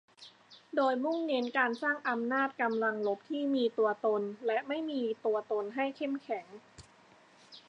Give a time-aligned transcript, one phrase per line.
[0.75, 6.45] โดยมุ่งเน้นการสร้างอำนาจกำลังรบที่มีตัวตนและไม่มีตัวตนให้เข้มแข็ง